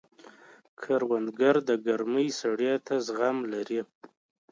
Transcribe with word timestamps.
کروندګر 0.81 1.55
د 1.69 1.71
ګرمۍ 1.85 2.27
سړې 2.39 2.73
ته 2.85 2.93
زغم 3.05 3.37
لري 3.53 3.79